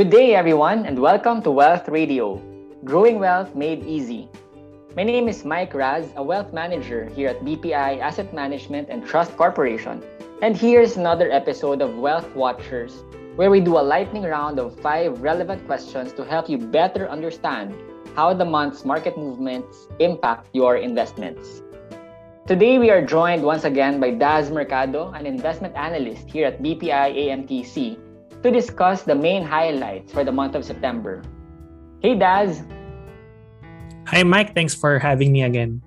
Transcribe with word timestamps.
Good 0.00 0.08
day, 0.08 0.34
everyone, 0.34 0.86
and 0.86 0.98
welcome 0.98 1.42
to 1.42 1.50
Wealth 1.50 1.86
Radio, 1.86 2.40
Growing 2.86 3.18
Wealth 3.18 3.54
Made 3.54 3.84
Easy. 3.84 4.30
My 4.96 5.02
name 5.02 5.28
is 5.28 5.44
Mike 5.44 5.74
Raz, 5.74 6.08
a 6.16 6.22
wealth 6.22 6.54
manager 6.54 7.04
here 7.04 7.28
at 7.28 7.40
BPI 7.40 8.00
Asset 8.00 8.32
Management 8.32 8.88
and 8.88 9.04
Trust 9.04 9.36
Corporation. 9.36 10.02
And 10.40 10.56
here's 10.56 10.96
another 10.96 11.30
episode 11.30 11.82
of 11.82 11.98
Wealth 11.98 12.34
Watchers, 12.34 13.04
where 13.36 13.50
we 13.50 13.60
do 13.60 13.76
a 13.76 13.84
lightning 13.84 14.22
round 14.22 14.58
of 14.58 14.80
five 14.80 15.20
relevant 15.20 15.66
questions 15.66 16.14
to 16.14 16.24
help 16.24 16.48
you 16.48 16.56
better 16.56 17.06
understand 17.06 17.74
how 18.16 18.32
the 18.32 18.46
month's 18.46 18.86
market 18.86 19.18
movements 19.18 19.86
impact 19.98 20.48
your 20.54 20.78
investments. 20.78 21.60
Today, 22.46 22.78
we 22.78 22.88
are 22.88 23.04
joined 23.04 23.42
once 23.42 23.64
again 23.64 24.00
by 24.00 24.12
Daz 24.12 24.50
Mercado, 24.50 25.12
an 25.12 25.26
investment 25.26 25.76
analyst 25.76 26.30
here 26.30 26.46
at 26.46 26.62
BPI 26.62 26.88
AMTC, 27.28 28.00
to 28.42 28.50
discuss 28.50 29.02
the 29.02 29.14
main 29.14 29.42
highlights 29.42 30.12
for 30.12 30.24
the 30.24 30.32
month 30.32 30.54
of 30.54 30.64
September. 30.64 31.22
Hey, 32.00 32.16
Daz. 32.16 32.62
Hi, 34.06 34.22
Mike. 34.22 34.54
Thanks 34.54 34.74
for 34.74 34.98
having 34.98 35.32
me 35.32 35.42
again. 35.42 35.82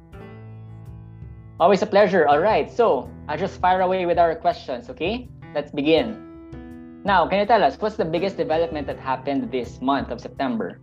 Always 1.59 1.81
a 1.81 1.85
pleasure. 1.85 2.27
All 2.27 2.39
right, 2.39 2.69
so 2.71 3.09
I'll 3.27 3.37
just 3.37 3.59
fire 3.59 3.81
away 3.81 4.05
with 4.05 4.19
our 4.19 4.35
questions, 4.35 4.89
okay? 4.89 5.27
Let's 5.55 5.71
begin. 5.71 7.01
Now, 7.03 7.27
can 7.27 7.39
you 7.39 7.45
tell 7.45 7.63
us 7.63 7.75
what's 7.79 7.95
the 7.95 8.05
biggest 8.05 8.37
development 8.37 8.87
that 8.87 8.99
happened 8.99 9.51
this 9.51 9.81
month 9.81 10.09
of 10.09 10.21
September? 10.21 10.79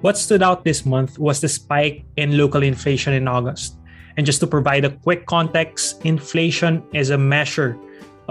What 0.00 0.16
stood 0.16 0.42
out 0.42 0.64
this 0.64 0.86
month 0.86 1.18
was 1.18 1.40
the 1.40 1.48
spike 1.48 2.04
in 2.16 2.38
local 2.38 2.62
inflation 2.62 3.12
in 3.12 3.28
August. 3.28 3.76
And 4.16 4.24
just 4.24 4.40
to 4.40 4.46
provide 4.46 4.84
a 4.84 4.90
quick 4.90 5.26
context, 5.26 6.04
inflation 6.04 6.82
is 6.94 7.10
a 7.10 7.18
measure 7.18 7.78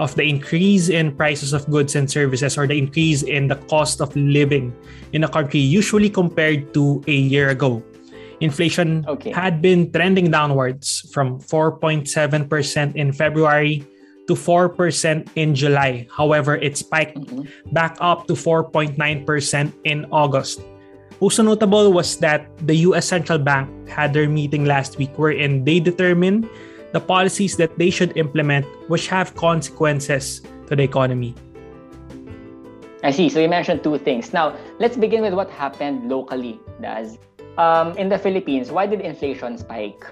of 0.00 0.16
the 0.16 0.24
increase 0.24 0.88
in 0.88 1.12
prices 1.12 1.52
of 1.52 1.68
goods 1.68 1.94
and 1.94 2.08
services 2.08 2.56
or 2.56 2.66
the 2.66 2.72
increase 2.72 3.22
in 3.22 3.52
the 3.52 3.60
cost 3.68 4.00
of 4.00 4.08
living 4.16 4.72
in 5.12 5.22
a 5.24 5.28
country, 5.28 5.60
usually 5.60 6.08
compared 6.08 6.72
to 6.72 7.04
a 7.06 7.12
year 7.12 7.52
ago. 7.52 7.84
Inflation 8.40 9.04
okay. 9.06 9.30
had 9.30 9.60
been 9.60 9.92
trending 9.92 10.32
downwards 10.32 11.04
from 11.12 11.38
4.7% 11.38 12.08
in 12.96 13.12
February 13.12 13.84
to 14.26 14.32
4% 14.32 15.28
in 15.36 15.54
July. 15.54 16.08
However, 16.08 16.56
it 16.56 16.80
spiked 16.80 17.20
mm-hmm. 17.20 17.44
back 17.76 17.98
up 18.00 18.26
to 18.28 18.32
4.9% 18.32 18.96
in 19.84 20.06
August. 20.08 20.64
Also 21.20 21.42
notable 21.42 21.92
was 21.92 22.16
that 22.24 22.48
the 22.64 22.88
US 22.88 23.04
Central 23.04 23.36
Bank 23.36 23.68
had 23.86 24.14
their 24.16 24.30
meeting 24.30 24.64
last 24.64 24.96
week 24.96 25.12
wherein 25.20 25.64
they 25.68 25.78
determined 25.78 26.48
the 26.92 27.00
policies 27.00 27.56
that 27.56 27.76
they 27.78 27.90
should 27.90 28.16
implement 28.16 28.66
which 28.88 29.08
have 29.08 29.34
consequences 29.34 30.42
to 30.66 30.76
the 30.76 30.82
economy. 30.82 31.34
I 33.02 33.10
see. 33.10 33.28
So 33.28 33.40
you 33.40 33.48
mentioned 33.48 33.82
two 33.82 33.96
things. 33.98 34.32
Now, 34.32 34.56
let's 34.78 34.96
begin 34.96 35.22
with 35.22 35.32
what 35.32 35.50
happened 35.50 36.08
locally, 36.10 36.60
Daz. 36.80 37.18
Um, 37.56 37.96
in 37.96 38.08
the 38.08 38.18
Philippines, 38.18 38.70
why 38.70 38.86
did 38.86 39.00
inflation 39.00 39.56
spike? 39.58 40.04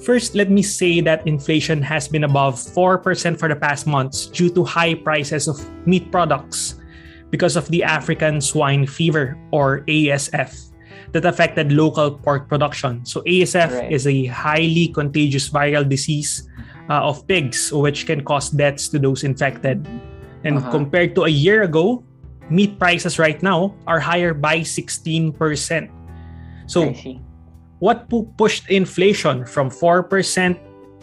First, 0.00 0.34
let 0.34 0.50
me 0.50 0.62
say 0.62 1.00
that 1.02 1.26
inflation 1.26 1.82
has 1.82 2.06
been 2.08 2.24
above 2.24 2.54
4% 2.54 3.38
for 3.38 3.48
the 3.48 3.56
past 3.56 3.86
months 3.86 4.26
due 4.26 4.48
to 4.54 4.64
high 4.64 4.94
prices 4.94 5.48
of 5.48 5.58
meat 5.86 6.10
products 6.12 6.76
because 7.30 7.56
of 7.56 7.68
the 7.68 7.82
African 7.82 8.40
swine 8.40 8.86
fever 8.86 9.36
or 9.50 9.80
ASF 9.90 10.70
that 11.12 11.24
affected 11.24 11.72
local 11.72 12.10
pork 12.10 12.48
production. 12.48 13.04
So 13.04 13.22
ASF 13.22 13.70
right. 13.72 13.92
is 13.92 14.06
a 14.06 14.26
highly 14.26 14.88
contagious 14.88 15.48
viral 15.48 15.88
disease 15.88 16.48
uh, 16.88 17.08
of 17.08 17.26
pigs 17.26 17.72
which 17.72 18.06
can 18.06 18.24
cause 18.24 18.50
deaths 18.50 18.88
to 18.88 18.98
those 18.98 19.24
infected. 19.24 19.86
And 20.44 20.58
uh-huh. 20.58 20.70
compared 20.70 21.14
to 21.16 21.24
a 21.24 21.28
year 21.28 21.62
ago, 21.62 22.04
meat 22.50 22.78
prices 22.78 23.18
right 23.18 23.42
now 23.42 23.74
are 23.86 24.00
higher 24.00 24.34
by 24.34 24.60
16%. 24.60 25.34
So 26.66 26.92
what 27.78 28.08
pushed 28.36 28.68
inflation 28.70 29.44
from 29.46 29.70
4% 29.70 30.58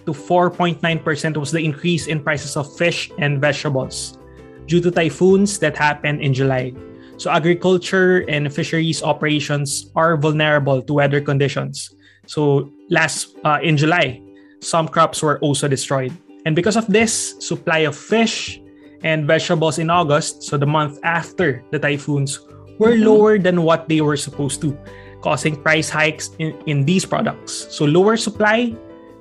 to 0.06 0.12
4.9% 0.12 1.38
was 1.38 1.52
the 1.52 1.60
increase 1.60 2.08
in 2.08 2.24
prices 2.24 2.56
of 2.56 2.70
fish 2.78 3.10
and 3.18 3.42
vegetables 3.42 4.20
due 4.68 4.82
to 4.82 4.92
typhoons 4.92 5.58
that 5.60 5.78
happened 5.78 6.22
in 6.22 6.34
July. 6.34 6.74
So 7.18 7.32
agriculture 7.32 8.26
and 8.28 8.52
fisheries 8.54 9.02
operations 9.04 9.92
are 9.96 10.18
vulnerable 10.18 10.82
to 10.82 10.94
weather 10.94 11.22
conditions. 11.22 11.96
So 12.28 12.72
last 12.90 13.36
uh, 13.44 13.60
in 13.62 13.78
July, 13.78 14.22
some 14.62 14.88
crops 14.88 15.22
were 15.22 15.40
also 15.40 15.68
destroyed. 15.68 16.12
And 16.46 16.56
because 16.56 16.76
of 16.76 16.88
this, 16.88 17.36
supply 17.40 17.80
of 17.80 17.96
fish 17.96 18.62
and 19.04 19.26
vegetables 19.26 19.80
in 19.80 19.90
August, 19.90 20.44
so 20.44 20.58
the 20.58 20.66
month 20.66 21.00
after 21.04 21.64
the 21.72 21.80
typhoons, 21.80 22.40
were 22.80 22.92
mm-hmm. 22.92 23.08
lower 23.08 23.40
than 23.40 23.64
what 23.64 23.88
they 23.88 24.02
were 24.02 24.18
supposed 24.18 24.62
to, 24.62 24.78
causing 25.22 25.56
price 25.56 25.90
hikes 25.90 26.32
in, 26.40 26.58
in 26.66 26.86
these 26.86 27.06
products. 27.06 27.68
So 27.72 27.86
lower 27.86 28.18
supply, 28.18 28.76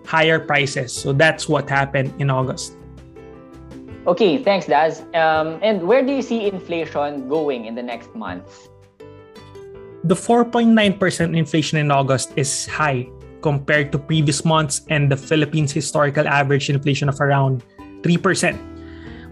higher 0.05 0.39
prices. 0.39 0.93
So 0.93 1.13
that's 1.13 1.49
what 1.49 1.69
happened 1.69 2.13
in 2.19 2.31
August. 2.31 2.77
Okay, 4.07 4.37
thanks, 4.37 4.67
Daz. 4.67 5.01
Um, 5.15 5.59
and 5.63 5.89
where 5.89 6.05
do 6.05 6.13
you 6.13 6.21
see 6.21 6.45
inflation 6.45 7.27
going 7.29 7.65
in 7.65 7.75
the 7.75 7.83
next 7.83 8.15
months? 8.15 8.69
The 10.05 10.15
4.9% 10.15 11.37
inflation 11.37 11.79
in 11.79 11.91
August 11.91 12.33
is 12.37 12.67
high 12.67 13.09
compared 13.41 13.93
to 13.93 13.99
previous 13.99 14.45
months 14.45 14.83
and 14.91 15.11
the 15.11 15.17
Philippines' 15.17 15.73
historical 15.73 16.29
average 16.29 16.69
inflation 16.69 17.09
of 17.09 17.19
around 17.21 17.65
3%. 18.03 18.61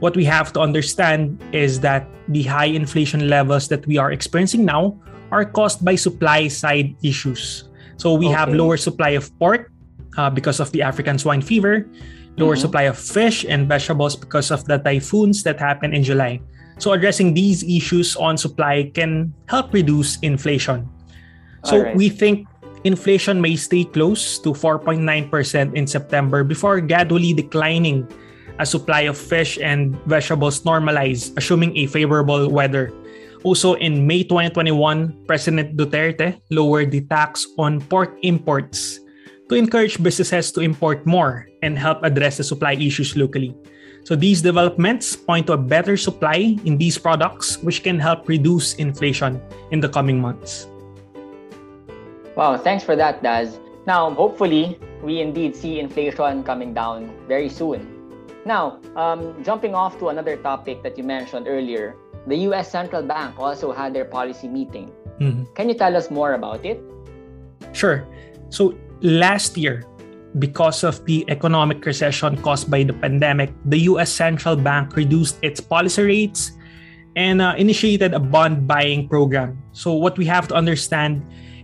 What 0.01 0.17
we 0.17 0.25
have 0.25 0.53
to 0.55 0.61
understand 0.61 1.37
is 1.53 1.81
that 1.81 2.09
the 2.29 2.43
high 2.43 2.73
inflation 2.73 3.29
levels 3.29 3.69
that 3.69 3.87
we 3.87 3.99
are 3.99 4.11
experiencing 4.11 4.65
now 4.65 4.97
are 5.31 5.45
caused 5.45 5.85
by 5.85 5.97
supply 5.97 6.49
side 6.49 6.97
issues. 7.03 7.69
So 7.99 8.15
we 8.15 8.27
okay. 8.27 8.35
have 8.35 8.49
lower 8.49 8.79
supply 8.79 9.11
of 9.11 9.29
pork 9.39 9.71
uh, 10.17 10.31
because 10.31 10.61
of 10.61 10.73
the 10.73 10.81
African 10.81 11.19
swine 11.19 11.43
fever 11.43 11.87
lower 12.37 12.55
mm-hmm. 12.55 12.61
supply 12.61 12.83
of 12.89 12.99
fish 12.99 13.45
and 13.45 13.69
vegetables 13.69 14.17
because 14.17 14.51
of 14.51 14.65
the 14.65 14.79
typhoons 14.79 15.43
that 15.43 15.59
happened 15.61 15.95
in 15.95 16.03
July. 16.03 16.41
So 16.79 16.93
addressing 16.93 17.35
these 17.35 17.63
issues 17.63 18.17
on 18.17 18.37
supply 18.37 18.91
can 18.95 19.33
help 19.47 19.73
reduce 19.73 20.19
inflation. 20.21 20.89
So 21.65 21.83
right. 21.83 21.95
we 21.95 22.09
think 22.09 22.49
inflation 22.83 23.41
may 23.41 23.55
stay 23.57 23.85
close 23.85 24.39
to 24.41 24.51
4.9% 24.51 24.99
in 25.77 25.87
September 25.87 26.43
before 26.43 26.81
gradually 26.81 27.33
declining 27.33 28.09
as 28.59 28.71
supply 28.71 29.07
of 29.07 29.17
fish 29.17 29.59
and 29.63 29.95
vegetables 30.07 30.63
normalize, 30.63 31.31
assuming 31.37 31.77
a 31.77 31.87
favorable 31.87 32.51
weather. 32.51 32.93
Also, 33.45 33.75
in 33.83 34.07
May 34.07 34.23
2021, 34.23 35.27
President 35.27 35.77
Duterte 35.77 36.39
lowered 36.51 36.91
the 36.91 37.03
tax 37.07 37.47
on 37.59 37.81
pork 37.81 38.15
imports 38.23 39.02
to 39.53 39.59
encourage 39.59 40.03
businesses 40.03 40.51
to 40.53 40.65
import 40.65 41.05
more 41.05 41.47
and 41.61 41.77
help 41.77 42.01
address 42.03 42.41
the 42.41 42.45
supply 42.45 42.73
issues 42.73 43.15
locally. 43.17 43.55
So 44.05 44.17
these 44.17 44.41
developments 44.41 45.15
point 45.15 45.47
to 45.47 45.53
a 45.53 45.61
better 45.61 45.97
supply 45.97 46.57
in 46.65 46.81
these 46.81 46.97
products, 46.97 47.61
which 47.61 47.85
can 47.85 48.01
help 48.01 48.27
reduce 48.29 48.75
inflation 48.81 49.41
in 49.71 49.79
the 49.79 49.89
coming 49.89 50.19
months. 50.21 50.67
Wow, 52.35 52.57
thanks 52.57 52.83
for 52.83 52.97
that, 52.97 53.23
Daz. 53.23 53.61
Now, 53.87 54.11
hopefully, 54.11 54.81
we 55.05 55.21
indeed 55.21 55.55
see 55.55 55.79
inflation 55.79 56.43
coming 56.43 56.73
down 56.73 57.13
very 57.29 57.51
soon. 57.51 57.85
Now, 58.47 58.81
um, 58.97 59.37
jumping 59.45 59.75
off 59.75 59.99
to 60.01 60.09
another 60.09 60.37
topic 60.37 60.83
that 60.83 60.97
you 60.97 61.05
mentioned 61.05 61.47
earlier, 61.47 61.95
the 62.27 62.49
US 62.49 62.73
Central 62.73 63.03
Bank 63.03 63.39
also 63.39 63.71
had 63.71 63.93
their 63.93 64.07
policy 64.07 64.49
meeting. 64.49 64.91
Mm-hmm. 65.21 65.53
Can 65.53 65.69
you 65.69 65.77
tell 65.77 65.95
us 65.95 66.11
more 66.11 66.33
about 66.35 66.65
it? 66.65 66.81
Sure. 67.73 68.09
So, 68.49 68.75
last 69.03 69.59
year, 69.59 69.85
because 70.39 70.85
of 70.85 71.05
the 71.05 71.25
economic 71.29 71.85
recession 71.85 72.41
caused 72.41 72.71
by 72.71 72.83
the 72.83 72.93
pandemic, 72.93 73.53
the 73.67 73.91
US 73.93 74.11
Central 74.11 74.57
Bank 74.57 74.97
reduced 74.97 75.39
its 75.43 75.61
policy 75.61 76.03
rates 76.03 76.53
and 77.17 77.43
uh, 77.43 77.55
initiated 77.59 78.15
a 78.15 78.21
bond 78.21 78.67
buying 78.67 79.09
program. 79.09 79.61
So, 79.73 79.93
what 79.93 80.17
we 80.17 80.25
have 80.27 80.49
to 80.49 80.55
understand 80.55 81.21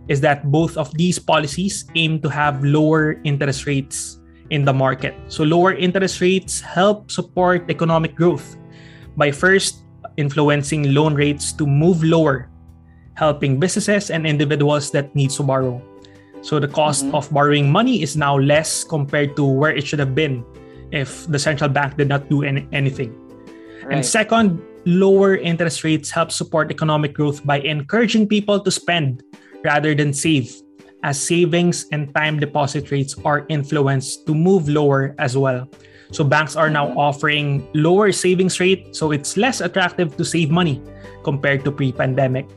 is 0.09 0.21
that 0.21 0.51
both 0.51 0.77
of 0.77 0.93
these 0.97 1.19
policies 1.19 1.87
aim 1.95 2.21
to 2.21 2.29
have 2.29 2.65
lower 2.65 3.21
interest 3.25 3.67
rates 3.67 4.21
in 4.51 4.65
the 4.65 4.73
market. 4.73 5.15
So, 5.29 5.45
lower 5.45 5.73
interest 5.73 6.21
rates 6.21 6.61
help 6.61 7.11
support 7.11 7.71
economic 7.71 8.15
growth 8.15 8.57
by 9.17 9.31
first 9.31 9.85
influencing 10.17 10.93
loan 10.93 11.15
rates 11.15 11.53
to 11.53 11.67
move 11.67 12.05
lower, 12.05 12.51
helping 13.15 13.59
businesses 13.59 14.11
and 14.11 14.27
individuals 14.27 14.91
that 14.91 15.15
need 15.15 15.31
to 15.31 15.43
borrow. 15.43 15.81
So 16.49 16.57
the 16.57 16.65
cost 16.65 17.05
mm-hmm. 17.05 17.15
of 17.15 17.29
borrowing 17.29 17.69
money 17.69 18.01
is 18.01 18.17
now 18.17 18.41
less 18.41 18.81
compared 18.81 19.37
to 19.37 19.45
where 19.45 19.69
it 19.69 19.85
should 19.85 20.01
have 20.01 20.17
been 20.17 20.49
if 20.89 21.29
the 21.29 21.37
central 21.37 21.69
bank 21.69 22.01
did 22.01 22.09
not 22.09 22.33
do 22.33 22.41
any, 22.41 22.65
anything. 22.73 23.13
Right. 23.85 23.93
And 23.93 24.01
second, 24.01 24.57
lower 24.87 25.37
interest 25.37 25.85
rates 25.85 26.09
help 26.09 26.33
support 26.33 26.73
economic 26.73 27.13
growth 27.13 27.45
by 27.45 27.61
encouraging 27.61 28.33
people 28.33 28.65
to 28.65 28.71
spend 28.71 29.23
rather 29.63 29.95
than 29.95 30.17
save, 30.17 30.49
as 31.05 31.21
savings 31.21 31.85
and 31.93 32.09
time 32.17 32.41
deposit 32.41 32.91
rates 32.91 33.15
are 33.29 33.45
influenced 33.53 34.25
to 34.25 34.33
move 34.33 34.73
lower 34.73 35.15
as 35.19 35.37
well. 35.37 35.69
So 36.17 36.25
banks 36.25 36.57
are 36.57 36.73
now 36.73 36.89
Mhm. 36.89 36.97
offering 36.97 37.69
lower 37.77 38.09
savings 38.09 38.57
rate, 38.57 38.97
so 38.97 39.13
it's 39.13 39.37
less 39.37 39.61
attractive 39.61 40.17
to 40.17 40.25
save 40.25 40.49
money 40.49 40.81
compared 41.25 41.61
to 41.69 41.71
pre-pandemic. 41.71 42.49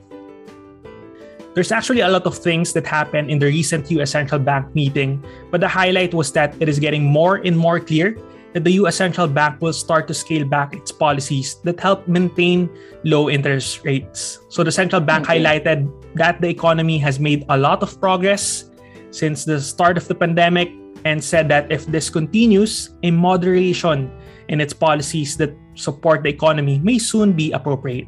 There's 1.54 1.72
actually 1.72 2.00
a 2.00 2.08
lot 2.08 2.24
of 2.24 2.38
things 2.38 2.72
that 2.74 2.88
happened 2.88 3.30
in 3.30 3.40
the 3.40 3.48
recent 3.48 3.92
US 3.92 4.12
Central 4.12 4.40
Bank 4.40 4.74
meeting, 4.74 5.24
but 5.52 5.60
the 5.60 5.68
highlight 5.68 6.14
was 6.14 6.32
that 6.32 6.56
it 6.60 6.70
is 6.70 6.80
getting 6.80 7.04
more 7.04 7.44
and 7.44 7.58
more 7.58 7.80
clear 7.80 8.16
that 8.54 8.64
the 8.64 8.72
US 8.84 8.96
Central 8.96 9.28
Bank 9.28 9.60
will 9.60 9.74
start 9.74 10.08
to 10.08 10.14
scale 10.14 10.46
back 10.46 10.76
its 10.76 10.92
policies 10.92 11.56
that 11.64 11.80
help 11.80 12.08
maintain 12.08 12.70
low 13.04 13.30
interest 13.30 13.84
rates. 13.84 14.40
So 14.50 14.64
the 14.64 14.72
central 14.72 15.02
bank 15.02 15.28
Okay. 15.28 15.40
highlighted 15.40 15.92
that 16.16 16.40
the 16.40 16.48
economy 16.48 16.98
has 17.00 17.20
made 17.20 17.44
a 17.50 17.58
lot 17.58 17.84
of 17.84 18.00
progress 18.00 18.72
since 19.12 19.44
the 19.44 19.60
start 19.60 19.98
of 19.98 20.08
the 20.08 20.16
pandemic 20.16 20.72
and 21.04 21.24
said 21.24 21.50
that 21.50 21.72
if 21.72 21.86
this 21.88 22.10
continues, 22.10 22.96
a 23.04 23.12
moderation 23.12 24.12
in 24.48 24.62
its 24.62 24.72
policies 24.72 25.36
that 25.38 25.52
support 25.76 26.24
the 26.24 26.30
economy 26.30 26.80
may 26.80 27.00
soon 27.00 27.32
be 27.34 27.52
appropriate. 27.52 28.08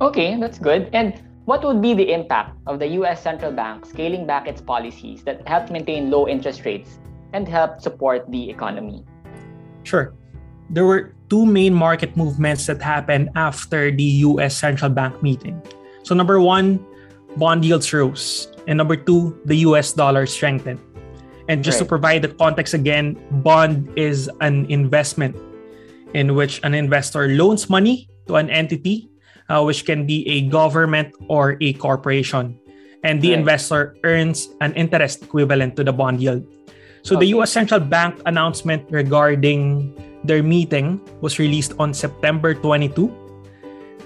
Okay, 0.00 0.38
that's 0.38 0.58
good. 0.58 0.90
And 0.92 1.25
what 1.46 1.62
would 1.62 1.80
be 1.80 1.94
the 1.94 2.12
impact 2.12 2.58
of 2.66 2.78
the 2.78 2.98
US 2.98 3.22
central 3.22 3.52
bank 3.52 3.86
scaling 3.86 4.26
back 4.26 4.46
its 4.46 4.60
policies 4.60 5.22
that 5.22 5.46
help 5.46 5.70
maintain 5.70 6.10
low 6.10 6.26
interest 6.26 6.66
rates 6.66 6.98
and 7.32 7.46
help 7.46 7.80
support 7.80 8.26
the 8.30 8.50
economy? 8.50 9.06
Sure. 9.84 10.12
There 10.70 10.84
were 10.84 11.14
two 11.30 11.46
main 11.46 11.72
market 11.72 12.16
movements 12.16 12.66
that 12.66 12.82
happened 12.82 13.30
after 13.36 13.94
the 13.94 14.26
US 14.26 14.58
central 14.58 14.90
bank 14.90 15.22
meeting. 15.22 15.62
So, 16.02 16.14
number 16.14 16.40
one, 16.40 16.84
bond 17.36 17.64
yields 17.64 17.92
rose. 17.94 18.50
And 18.66 18.76
number 18.76 18.96
two, 18.96 19.38
the 19.46 19.62
US 19.70 19.92
dollar 19.92 20.26
strengthened. 20.26 20.80
And 21.48 21.62
just 21.62 21.78
to 21.78 21.84
provide 21.84 22.22
the 22.22 22.34
context 22.34 22.74
again, 22.74 23.14
bond 23.46 23.86
is 23.94 24.28
an 24.40 24.66
investment 24.66 25.38
in 26.12 26.34
which 26.34 26.58
an 26.64 26.74
investor 26.74 27.28
loans 27.28 27.70
money 27.70 28.10
to 28.26 28.34
an 28.34 28.50
entity, 28.50 29.08
uh, 29.48 29.62
which 29.62 29.84
can 29.84 30.06
be 30.06 30.26
a 30.28 30.42
government 30.48 31.14
or 31.28 31.56
a 31.60 31.72
corporation. 31.74 32.58
And 33.04 33.22
the 33.22 33.30
Right. 33.30 33.38
investor 33.38 33.94
earns 34.04 34.50
an 34.60 34.74
interest 34.74 35.22
equivalent 35.22 35.76
to 35.76 35.84
the 35.84 35.92
bond 35.92 36.20
yield. 36.20 36.42
So 37.06 37.14
the 37.14 37.26
US 37.38 37.52
Central 37.54 37.78
Bank 37.78 38.18
announcement 38.26 38.82
regarding 38.90 39.94
their 40.26 40.42
meeting 40.42 40.98
was 41.22 41.38
released 41.38 41.72
on 41.78 41.94
September 41.94 42.50
22. 42.54 43.06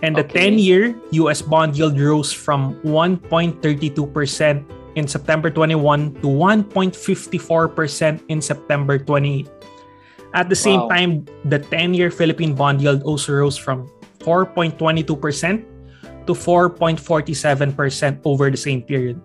And 0.03 0.13
the 0.17 0.25
Okay. 0.25 0.53
10-year 0.53 0.95
US 1.25 1.41
bond 1.41 1.77
yield 1.77 1.97
rose 1.97 2.33
from 2.33 2.77
1.32% 2.85 4.65
in 4.97 5.07
September 5.09 5.49
21 5.49 6.15
to 6.21 6.29
1.54% 6.29 8.21
in 8.29 8.41
September 8.41 8.99
28. 8.99 9.49
At 10.35 10.49
the 10.49 10.57
same 10.57 10.81
Wow. 10.85 10.89
time, 10.89 11.11
the 11.49 11.59
10-year 11.59 12.11
Philippine 12.11 12.53
bond 12.55 12.81
yield 12.83 13.03
also 13.03 13.33
rose 13.33 13.57
from 13.57 13.89
4.22% 14.21 15.65
to 16.27 16.33
4.47% 16.33 18.21
over 18.25 18.51
the 18.51 18.57
same 18.57 18.83
period. 18.83 19.21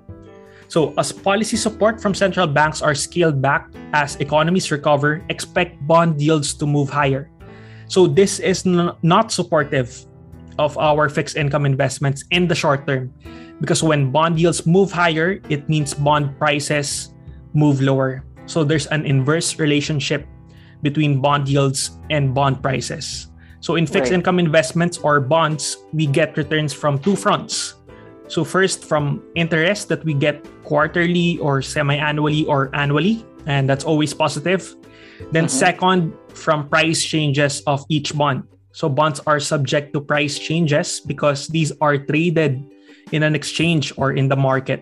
So, 0.68 0.94
as 0.98 1.12
policy 1.12 1.58
support 1.58 2.02
from 2.02 2.14
central 2.14 2.48
banks 2.48 2.82
are 2.82 2.96
scaled 2.96 3.42
back 3.42 3.70
as 3.94 4.16
economies 4.18 4.72
recover, 4.72 5.22
expect 5.30 5.78
bond 5.86 6.20
yields 6.20 6.54
to 6.56 6.66
move 6.66 6.90
higher. 6.90 7.30
So, 7.88 8.08
this 8.08 8.40
is 8.40 8.66
n- 8.66 8.92
not 9.04 9.32
supportive 9.32 9.94
of 10.58 10.78
our 10.78 11.10
fixed 11.10 11.38
income 11.38 11.66
investments 11.66 12.24
in 12.32 12.48
the 12.48 12.56
short 12.56 12.88
term 12.88 13.14
because 13.62 13.84
when 13.84 14.12
bond 14.12 14.40
yields 14.40 14.66
move 14.66 14.92
higher, 14.92 15.40
it 15.50 15.70
means 15.70 15.94
bond 15.94 16.34
prices 16.40 17.14
move 17.54 17.80
lower. 17.82 18.26
So, 18.48 18.64
there's 18.64 18.88
an 18.88 19.06
inverse 19.06 19.60
relationship 19.60 20.26
between 20.82 21.22
bond 21.22 21.48
yields 21.48 21.98
and 22.10 22.34
bond 22.34 22.62
prices. 22.64 23.30
So, 23.66 23.82
in 23.82 23.90
fixed 23.90 24.14
Right. 24.14 24.22
income 24.22 24.38
investments 24.38 25.02
or 25.02 25.18
bonds, 25.18 25.82
we 25.90 26.06
get 26.06 26.38
returns 26.38 26.70
from 26.70 27.02
two 27.02 27.18
fronts. 27.18 27.74
So 28.30 28.46
first 28.46 28.86
from 28.86 29.22
interest 29.34 29.90
that 29.90 30.06
we 30.06 30.14
get 30.14 30.46
quarterly 30.66 31.38
or 31.42 31.62
semi-annually 31.62 32.46
or 32.46 32.70
annually 32.74 33.26
and 33.46 33.70
that's 33.70 33.86
always 33.86 34.14
positive. 34.14 34.66
Then 35.30 35.46
Mhm. 35.46 35.50
second 35.50 36.02
from 36.34 36.70
price 36.70 37.02
changes 37.06 37.62
of 37.66 37.86
each 37.90 38.14
bond. 38.18 38.46
So 38.74 38.90
bonds 38.90 39.22
are 39.30 39.38
subject 39.42 39.94
to 39.94 40.02
price 40.02 40.38
changes 40.42 41.02
because 41.06 41.50
these 41.50 41.70
are 41.82 41.98
traded 41.98 42.62
in 43.14 43.22
an 43.22 43.34
exchange 43.38 43.94
or 43.98 44.14
in 44.14 44.30
the 44.30 44.38
market. 44.38 44.82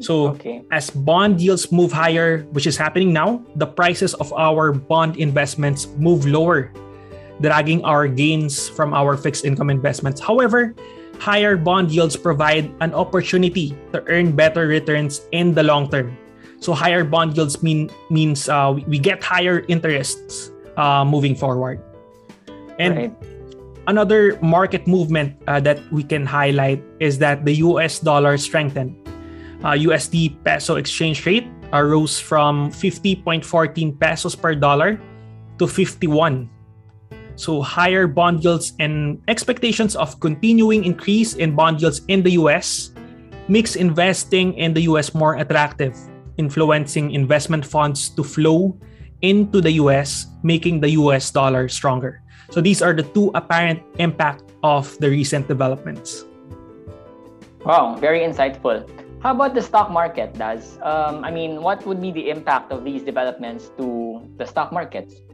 So 0.00 0.36
Okay. 0.36 0.60
as 0.72 0.88
bond 0.92 1.40
yields 1.40 1.72
move 1.72 1.92
higher, 1.92 2.44
which 2.52 2.68
is 2.68 2.76
happening 2.76 3.12
now, 3.12 3.40
the 3.56 3.68
prices 3.68 4.12
of 4.20 4.32
our 4.36 4.72
bond 4.72 5.16
investments 5.16 5.88
move 5.96 6.28
lower, 6.28 6.72
dragging 7.40 7.84
our 7.84 8.06
gains 8.06 8.68
from 8.68 8.92
our 8.94 9.16
fixed 9.16 9.44
income 9.44 9.70
investments. 9.70 10.20
However, 10.20 10.74
higher 11.18 11.56
bond 11.56 11.92
yields 11.92 12.16
provide 12.16 12.72
an 12.80 12.94
opportunity 12.94 13.76
to 13.92 14.02
earn 14.08 14.32
better 14.32 14.66
returns 14.66 15.22
in 15.32 15.54
the 15.54 15.62
long 15.62 15.90
term. 15.90 16.16
So 16.60 16.72
higher 16.72 17.04
bond 17.04 17.36
yields 17.36 17.62
mean 17.62 17.90
means 18.10 18.48
uh, 18.48 18.76
we- 18.76 18.98
get 18.98 19.22
higher 19.22 19.64
interests 19.68 20.52
uh, 20.76 21.04
moving 21.04 21.34
forward. 21.34 21.80
And 22.78 22.96
right. 22.96 23.12
another 23.86 24.38
market 24.40 24.86
movement 24.86 25.36
uh, 25.48 25.60
that 25.60 25.80
we 25.92 26.04
can 26.04 26.24
highlight 26.24 26.84
is 27.00 27.18
that 27.18 27.44
the 27.44 27.60
US 27.64 28.00
dollar 28.00 28.36
strengthened. 28.36 28.96
Uh, 29.60 29.76
USD 29.76 30.40
peso 30.44 30.76
exchange 30.76 31.24
rate 31.28 31.44
uh, 31.72 31.84
rose 31.84 32.18
from 32.18 32.72
50.14 32.72 33.44
pesos 34.00 34.34
per 34.34 34.54
dollar 34.54 35.00
to 35.58 35.66
51. 35.68 36.48
So 37.40 37.64
higher 37.64 38.04
bond 38.04 38.44
yields 38.44 38.76
and 38.84 39.16
expectations 39.24 39.96
of 39.96 40.20
continuing 40.20 40.84
increase 40.84 41.40
in 41.40 41.56
bond 41.56 41.80
yields 41.80 42.04
in 42.12 42.20
the 42.20 42.36
US 42.36 42.92
makes 43.48 43.80
investing 43.80 44.52
in 44.60 44.76
the 44.76 44.84
US 44.92 45.16
more 45.16 45.40
attractive, 45.40 45.96
influencing 46.36 47.16
investment 47.16 47.64
funds 47.64 48.12
to 48.12 48.22
flow 48.22 48.76
into 49.24 49.64
the 49.64 49.80
US, 49.80 50.28
making 50.44 50.84
the 50.84 51.00
US 51.00 51.32
dollar 51.32 51.64
stronger. 51.72 52.20
So 52.52 52.60
these 52.60 52.84
are 52.84 52.92
the 52.92 53.08
two 53.08 53.32
apparent 53.32 53.80
impact 53.96 54.44
of 54.62 54.92
the 55.00 55.08
recent 55.08 55.48
developments. 55.48 56.28
Wow, 57.64 57.96
very 57.96 58.20
insightful. 58.20 58.84
How 59.24 59.32
about 59.32 59.56
the 59.56 59.64
stock 59.64 59.88
market, 59.88 60.36
Daz? 60.36 60.76
Um, 60.84 61.24
I 61.24 61.30
mean, 61.30 61.64
what 61.64 61.86
would 61.88 62.04
be 62.04 62.12
the 62.12 62.28
impact 62.28 62.70
of 62.70 62.84
these 62.84 63.00
developments 63.00 63.72
to 63.80 64.28
the 64.36 64.44
stock 64.44 64.72
markets? 64.72 65.24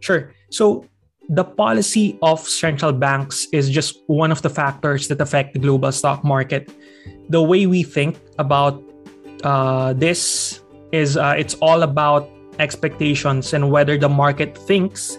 Sure. 0.00 0.32
So 0.50 0.84
the 1.28 1.44
policy 1.44 2.18
of 2.22 2.40
central 2.40 2.92
banks 2.92 3.46
is 3.52 3.68
just 3.68 4.00
one 4.06 4.32
of 4.32 4.40
the 4.40 4.48
factors 4.48 5.08
that 5.08 5.20
affect 5.20 5.52
the 5.52 5.58
global 5.58 5.92
stock 5.92 6.24
market. 6.24 6.72
The 7.28 7.42
way 7.42 7.66
we 7.66 7.82
think 7.82 8.16
about 8.38 8.82
uh, 9.44 9.92
this 9.92 10.62
is 10.90 11.16
uh, 11.16 11.34
it's 11.36 11.54
all 11.60 11.82
about 11.82 12.28
expectations 12.58 13.52
and 13.52 13.70
whether 13.70 13.98
the 13.98 14.08
market 14.08 14.56
thinks 14.56 15.18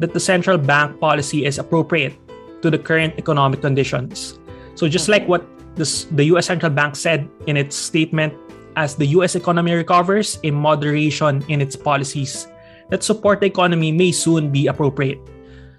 that 0.00 0.12
the 0.12 0.20
central 0.20 0.58
bank 0.58 0.98
policy 0.98 1.46
is 1.46 1.58
appropriate 1.58 2.18
to 2.60 2.70
the 2.70 2.78
current 2.78 3.14
economic 3.16 3.60
conditions. 3.60 4.38
So 4.74 4.88
just 4.88 5.08
like 5.08 5.26
what 5.28 5.46
this, 5.76 6.04
the 6.10 6.24
US 6.34 6.46
central 6.46 6.70
bank 6.70 6.96
said 6.96 7.28
in 7.46 7.56
its 7.56 7.76
statement, 7.76 8.34
as 8.74 8.96
the 8.96 9.06
US 9.18 9.36
economy 9.36 9.72
recovers, 9.72 10.40
a 10.42 10.50
moderation 10.50 11.44
in 11.46 11.60
its 11.60 11.76
policies 11.76 12.48
that 12.90 13.04
support 13.04 13.40
the 13.40 13.46
economy 13.46 13.92
may 13.92 14.10
soon 14.10 14.50
be 14.50 14.66
appropriate. 14.66 15.20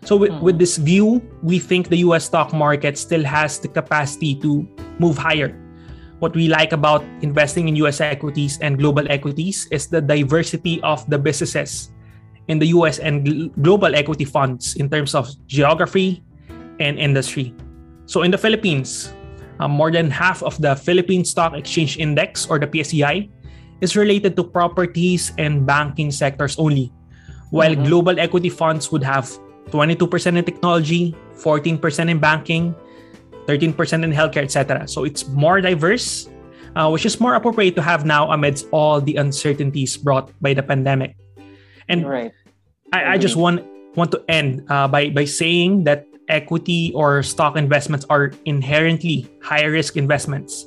So, 0.06 0.16
with, 0.16 0.32
Mhm. 0.32 0.42
with 0.42 0.58
this 0.60 0.78
view, 0.78 1.22
we 1.42 1.58
think 1.58 1.90
the 1.90 1.98
US 2.06 2.26
stock 2.26 2.54
market 2.54 2.98
still 2.98 3.26
has 3.26 3.58
the 3.58 3.68
capacity 3.68 4.36
to 4.46 4.62
move 5.02 5.18
higher. 5.18 5.58
What 6.20 6.36
we 6.38 6.48
like 6.48 6.72
about 6.72 7.04
investing 7.22 7.68
in 7.68 7.76
US 7.82 8.00
equities 8.00 8.58
and 8.62 8.78
global 8.78 9.04
equities 9.10 9.68
is 9.74 9.88
the 9.90 10.00
diversity 10.02 10.80
of 10.86 11.04
the 11.10 11.18
businesses 11.18 11.90
in 12.48 12.62
the 12.62 12.70
US 12.78 13.00
and 13.02 13.26
gl- 13.26 13.50
global 13.62 13.96
equity 13.98 14.24
funds 14.26 14.78
in 14.78 14.88
terms 14.90 15.16
of 15.18 15.28
geography 15.50 16.22
and 16.80 17.00
industry. 17.02 17.54
So, 18.06 18.22
in 18.22 18.30
the 18.30 18.38
Philippines, 18.38 19.10
uh, 19.60 19.68
more 19.68 19.90
than 19.90 20.12
half 20.14 20.44
of 20.46 20.54
the 20.62 20.76
Philippine 20.78 21.26
Stock 21.26 21.58
Exchange 21.58 21.98
Index 21.98 22.46
or 22.46 22.60
the 22.62 22.68
PSEI 22.70 23.28
is 23.82 23.98
related 23.98 24.38
to 24.38 24.44
properties 24.46 25.34
and 25.42 25.66
banking 25.66 26.12
sectors 26.14 26.56
only, 26.62 26.94
while 27.50 27.74
Mhm. 27.74 27.86
global 27.90 28.20
equity 28.22 28.50
funds 28.54 28.92
would 28.94 29.04
have 29.04 29.26
22% 29.72 30.38
in 30.38 30.44
technology, 30.44 31.16
14% 31.36 32.10
in 32.10 32.20
banking, 32.20 32.76
13% 33.48 34.04
in 34.04 34.12
healthcare, 34.12 34.44
etc. 34.44 34.88
So 34.88 35.04
it's 35.04 35.28
more 35.30 35.62
diverse, 35.62 36.30
uh, 36.76 36.90
which 36.90 37.06
is 37.06 37.20
more 37.20 37.36
appropriate 37.36 37.76
to 37.76 37.82
have 37.82 38.06
now 38.06 38.32
amidst 38.32 38.68
all 38.72 39.02
the 39.02 39.16
uncertainties 39.16 39.98
brought 39.98 40.32
by 40.42 40.54
the 40.54 40.64
pandemic. 40.64 41.16
And 41.88 42.08
Right. 42.08 42.32
I, 42.94 43.14
I 43.14 43.18
just 43.18 43.36
want 43.36 43.66
want 43.96 44.12
to 44.12 44.22
end 44.28 44.66
uh, 44.70 44.88
by 44.88 45.10
by 45.10 45.26
saying 45.26 45.86
that 45.86 46.06
equity 46.28 46.92
or 46.96 47.22
stock 47.22 47.56
investments 47.56 48.06
are 48.10 48.34
inherently 48.46 49.30
high 49.42 49.66
risk 49.66 49.96
investments, 49.96 50.66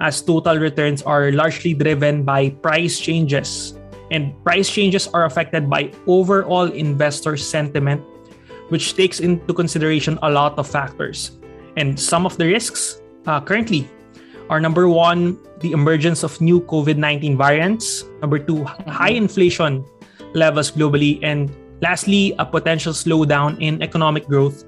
as 0.00 0.20
total 0.20 0.58
returns 0.58 1.02
are 1.02 1.32
largely 1.32 1.72
driven 1.72 2.22
by 2.22 2.50
price 2.60 3.00
changes 3.00 3.78
And 4.10 4.32
price 4.44 4.70
changes 4.70 5.08
are 5.12 5.24
affected 5.24 5.68
by 5.68 5.92
overall 6.06 6.72
investor 6.72 7.36
sentiment, 7.36 8.00
which 8.68 8.94
takes 8.94 9.20
into 9.20 9.52
consideration 9.52 10.18
a 10.22 10.30
lot 10.30 10.58
of 10.58 10.68
factors. 10.68 11.38
And 11.76 11.98
some 11.98 12.26
of 12.26 12.36
the 12.36 12.46
risks 12.46 13.00
uh, 13.26 13.40
currently 13.40 13.88
are 14.50 14.60
number 14.60 14.88
one, 14.88 15.38
the 15.60 15.72
emergence 15.72 16.22
of 16.22 16.40
new 16.40 16.60
COVID 16.60 16.96
19 16.96 17.36
variants, 17.36 18.04
number 18.20 18.38
2 18.38 18.54
mm-hmm. 18.54 18.90
high 18.90 19.12
inflation 19.12 19.84
levels 20.34 20.70
globally, 20.70 21.20
and 21.22 21.54
lastly, 21.80 22.34
a 22.38 22.46
potential 22.46 22.92
slowdown 22.92 23.60
in 23.60 23.82
economic 23.82 24.26
growth 24.26 24.64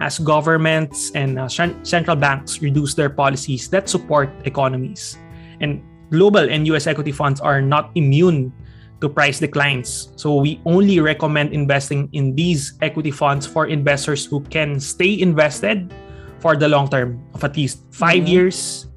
as 0.00 0.18
governments 0.18 1.12
and 1.14 1.38
uh, 1.38 1.48
central 1.48 2.16
banks 2.16 2.60
reduce 2.60 2.94
their 2.94 3.10
policies 3.10 3.68
that 3.68 3.88
support 3.88 4.30
economies. 4.44 5.18
And 5.60 5.82
global 6.10 6.50
and 6.50 6.66
US 6.68 6.86
equity 6.86 7.12
funds 7.12 7.40
are 7.40 7.62
not 7.62 7.90
immune 7.94 8.52
to 9.00 9.08
price 9.08 9.38
declines. 9.40 10.12
So 10.16 10.36
we 10.36 10.60
only 10.64 11.00
recommend 11.00 11.52
investing 11.52 12.08
in 12.12 12.34
these 12.34 12.74
equity 12.80 13.10
funds 13.10 13.46
for 13.46 13.66
investors 13.66 14.24
who 14.24 14.40
can 14.48 14.80
stay 14.80 15.20
invested 15.20 15.92
for 16.40 16.56
the 16.56 16.68
long 16.68 16.88
term 16.88 17.22
of 17.34 17.44
at 17.44 17.56
least 17.56 17.80
5 17.92 18.14
mm-hmm. 18.14 18.26
years, 18.26 18.88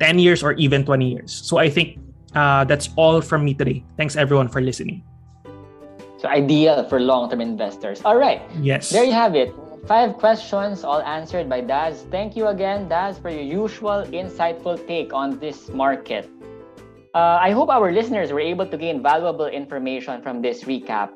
10 0.00 0.18
years, 0.18 0.42
or 0.42 0.52
even 0.54 0.84
20 0.84 1.08
years. 1.08 1.32
So 1.32 1.58
I 1.58 1.70
think 1.70 1.98
uh, 2.34 2.64
that's 2.64 2.90
all 2.96 3.20
from 3.20 3.44
me 3.44 3.54
today. 3.54 3.84
Thanks 3.96 4.16
everyone 4.16 4.48
for 4.48 4.60
listening. 4.60 5.04
So 6.18 6.28
ideal 6.28 6.86
for 6.88 7.00
long-term 7.00 7.40
investors. 7.40 8.00
All 8.04 8.16
right. 8.16 8.40
Yes. 8.60 8.90
There 8.90 9.02
you 9.02 9.12
have 9.12 9.34
it. 9.34 9.52
Five 9.86 10.14
questions, 10.14 10.84
all 10.84 11.02
answered 11.02 11.48
by 11.48 11.60
Daz. 11.62 12.06
Thank 12.12 12.36
you 12.36 12.46
again, 12.46 12.88
Daz, 12.88 13.18
for 13.18 13.30
your 13.30 13.42
usual 13.42 14.06
insightful 14.06 14.78
take 14.86 15.12
on 15.12 15.40
this 15.40 15.68
market. 15.70 16.30
Uh, 17.14 17.36
I 17.40 17.50
hope 17.50 17.68
our 17.68 17.92
listeners 17.92 18.32
were 18.32 18.40
able 18.40 18.64
to 18.64 18.76
gain 18.78 19.02
valuable 19.02 19.46
information 19.46 20.22
from 20.22 20.40
this 20.40 20.64
recap. 20.64 21.10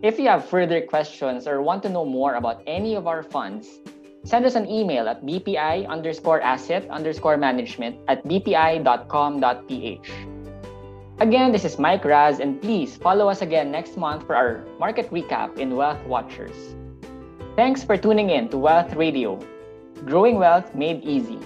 If 0.00 0.18
you 0.18 0.28
have 0.28 0.46
further 0.46 0.80
questions 0.80 1.48
or 1.48 1.62
want 1.62 1.82
to 1.82 1.88
know 1.88 2.04
more 2.04 2.34
about 2.34 2.62
any 2.66 2.94
of 2.94 3.08
our 3.08 3.24
funds, 3.24 3.80
send 4.22 4.46
us 4.46 4.54
an 4.54 4.70
email 4.70 5.08
at 5.08 5.26
bpi 5.26 5.88
underscore 5.88 6.40
asset 6.40 6.88
underscore 6.90 7.36
management 7.36 7.98
at 8.06 8.22
bpi.com.ph. 8.22 10.10
Again, 11.18 11.50
this 11.50 11.64
is 11.64 11.76
Mike 11.76 12.04
Raz, 12.04 12.38
and 12.38 12.62
please 12.62 12.96
follow 12.96 13.28
us 13.28 13.42
again 13.42 13.72
next 13.72 13.96
month 13.96 14.24
for 14.26 14.36
our 14.36 14.64
market 14.78 15.10
recap 15.10 15.58
in 15.58 15.74
Wealth 15.74 16.02
Watchers. 16.06 16.76
Thanks 17.56 17.82
for 17.82 17.96
tuning 17.96 18.30
in 18.30 18.48
to 18.50 18.58
Wealth 18.58 18.94
Radio, 18.94 19.42
Growing 20.06 20.38
Wealth 20.38 20.72
Made 20.74 21.02
Easy. 21.02 21.38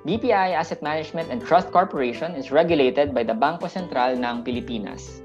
BPI 0.00 0.56
Asset 0.56 0.80
Management 0.80 1.28
and 1.28 1.44
Trust 1.44 1.68
Corporation 1.70 2.32
is 2.32 2.48
regulated 2.48 3.12
by 3.12 3.20
the 3.20 3.36
Bangko 3.36 3.68
Sentral 3.68 4.16
ng 4.16 4.40
Pilipinas. 4.40 5.20